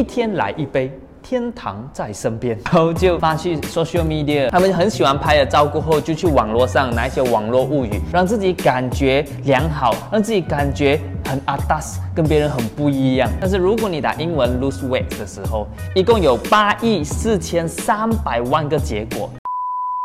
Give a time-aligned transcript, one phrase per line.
[0.00, 0.90] 一天来一杯。
[1.22, 13.30] 天堂在身边， 然后就发去 social media，他们很喜欢拍了照过后，就去网络上拿一些网络物语，让自己感觉良好，让自己感觉很 atas，跟别人很不一样。
[13.38, 19.30] 但是如果你打英文 lose weight 的时候，一共有八亿四千三百万个结果。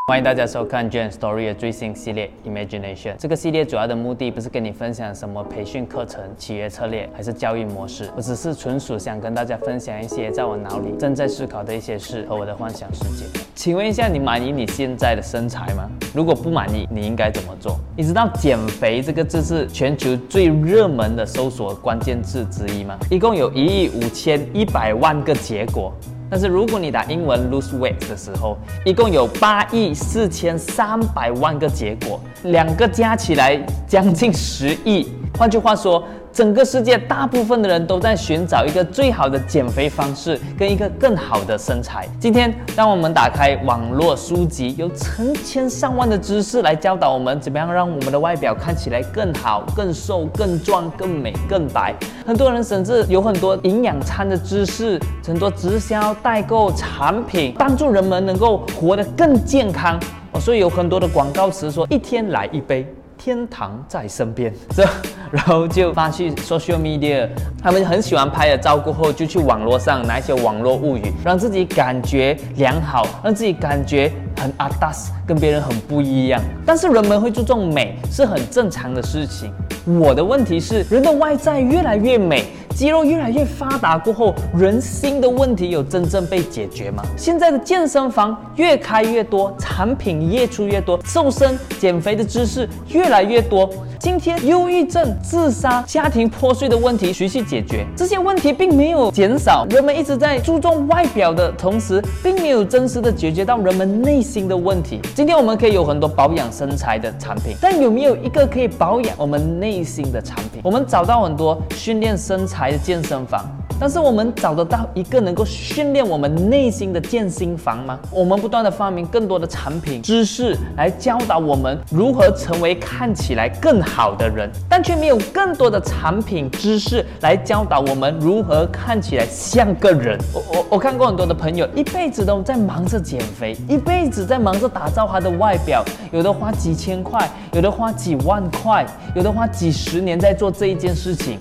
[0.08, 3.16] 欢迎大家收看 Jane Story 的最新系列 Imagination。
[3.18, 8.08] 这个系列主要的目的不是跟你分享什么培训课程、企业策略，还是教育模式。
[8.16, 13.26] 我只是纯属想跟大家分享一些在我脑里正在思考的一些事和我的幻想世界。
[13.55, 15.90] 请问一下，你满意你现在的身材吗？
[16.13, 17.76] 如果不满意，你应该怎么做？
[17.98, 22.96] 你知道减肥这个字是全球最热门的搜索关键字之一吗？
[23.10, 25.91] 一共有一亿五千一百万个结果。
[26.29, 33.55] 但是如果你打英文 lose weight 的时候，一共有八亿四千三百万个结果，两个加起来
[33.88, 35.11] 将近十亿。
[35.38, 36.03] 换句话说。
[36.35, 42.05] 整个世界大部分的人都在寻找一个最好的减肥方式，跟一个更好的身材。
[42.20, 51.95] 今天，当我们打开网络书籍，有成千上万的知识来教导我们怎么样让我们的外表看起来更好、更瘦、更壮、更美、更白。
[52.26, 59.98] 很多人甚至有很多营养餐的知识，很多直销代购产品，帮助人们能够活得更健康。
[60.41, 62.85] 所以有很多的广告词说：“一天来一杯。”
[63.26, 64.88] 天堂在身边，这
[65.31, 67.28] 然后就发去 social media，
[67.59, 76.40] 他们很喜欢拍了照过后，就去网络上拿一些网络物语，让自己感觉良好，让自己感觉很 atas，跟别人很不一样。
[76.67, 79.51] 但是人们会注重美是很正常的事情。
[80.00, 82.45] 我的问题是，人的外在越来越美。
[82.75, 87.01] 肌肉越来越发达过后，人心的问题有真正被解决吗？
[87.16, 93.69] 现在的健身房越开越多，产品越出越多，瘦身减肥的知识越来越多。
[94.00, 97.85] 今天忧郁症、自杀、家庭破碎的问题谁去解决？
[97.96, 105.00] 这些问题并没有减少，人们一直在注重外表的同时，并没有真实的解决到人们内心的问题。
[105.13, 110.62] 今天我们可以有很多保养身材的产品，但有没有一个可以保养我们内心的产品？
[110.63, 113.45] 我们找到很多训练身材的健身房。
[113.78, 118.00] 但是我们找得到一个能够训练我们内心的健身房吗？
[118.09, 130.18] 我们不断的发明更多的产品知识来教导我们如何成为看起来更好的人，但却没有更多的产品知识来教导我们如何看起来像个人。
[130.34, 141.38] 我我我看过很多的朋友一辈子都在忙着减肥，一辈子在忙着打造他的外表，有的花几千块，有的花几万块，有的花几十年在做这一件事情。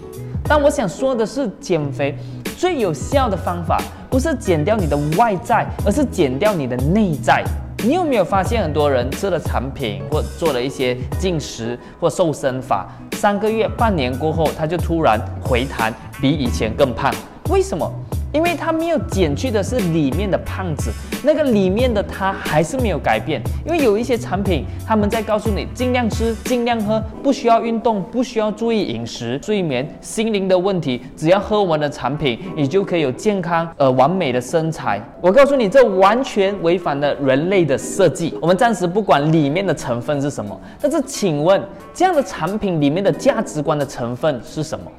[0.46, 2.16] 但我想说的是，减肥
[2.56, 7.42] 最有效的方法不是减掉你的外在，而是减掉你的内在。
[7.78, 17.12] 你有没有发现，很多人吃了产品或做了一些进食或瘦身法，三个月、半年过后，他就突然回弹，比以前更胖？
[17.50, 17.90] 为什么？
[18.34, 20.90] 因为他没有减去的是里面的胖子，
[21.22, 23.40] 那个里面的他还是没有改变。
[23.64, 35.00] 因为有一些产品，他们在告诉你尽量吃、尽量喝，不需要运动，不需要注意饮食、睡眠、心灵的问题，只要喝我们的产品，你就可以有健康而完美的身材。
[35.20, 38.36] 我告诉你，这完全违反了人类的设计。
[38.42, 41.62] 我们暂时不管里面的成分是什么，但是请问，
[41.94, 44.90] 这样的产品里面的价值观的成分是什么？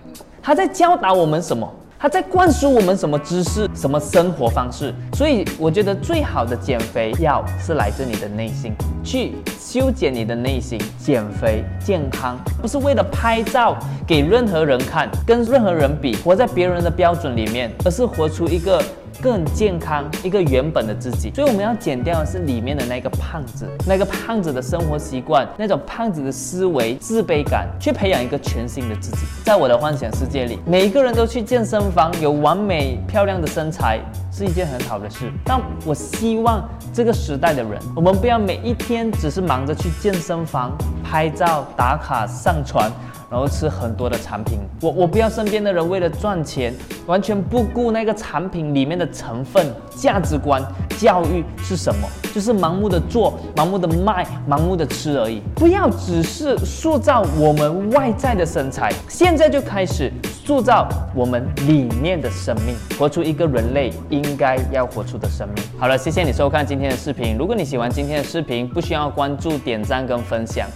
[0.42, 1.70] 它在教导我们什么？
[1.98, 4.94] 他在灌输我们什么知识、什么生活方式？
[5.14, 8.74] 所以我觉得最好的减肥药是来自你的内心，
[9.04, 10.80] 去修剪你的内心。
[11.00, 18.82] 减肥健康不是为了拍照给任何人看，跟任何人比，活在别人的标准里面，而是活出一个。
[19.22, 29.18] 更健康一个原本的自己，所以我们要减掉的是里面的那个胖子，那个胖子的生活习惯，那种胖子的思维、自卑感，去培养一个全新的自己。
[29.44, 34.00] 在我的幻想世界里，每一个人都去健身房，有完美漂亮的身材，
[34.36, 35.32] 是一件很好的事。
[35.46, 40.72] 但我希望这个时代的人，我们不要每一天只是忙着去健身房
[41.04, 42.92] 拍照、打卡、上传。
[43.28, 46.72] 然后吃很多的产品，我我不要身边的人为了赚钱，
[47.08, 49.66] 完全不顾那个产品里面的成分、
[49.96, 50.64] 价值观、
[51.00, 55.42] 教育是什么，就是盲目的做、盲目的卖、盲目的吃而已。
[55.56, 60.10] 不要只是塑造我们外在的身材，现在就开始
[60.46, 65.64] 塑造我们里面的生命，活出一个人类应该要活出的生命。
[65.78, 67.36] 好了，谢谢你收看今天的视频。
[67.36, 70.68] 如果你喜欢今天的视频，不需要关注、点赞跟分享，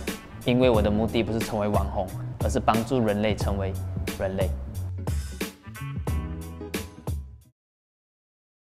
[0.44, 2.08] 因为我的目的不是成为网红。
[2.42, 3.74] 而是帮助人类成为
[4.18, 4.50] 人类。